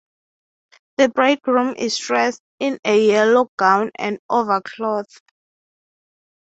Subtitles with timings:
[0.97, 5.21] The bridegroom is dressed in a yellow gown and overcloth.